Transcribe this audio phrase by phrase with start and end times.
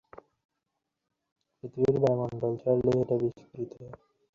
[1.55, 3.97] পৃথিবীর বায়ুমণ্ডল ছাড়ালেই এটা বিস্ফোরিত হবে।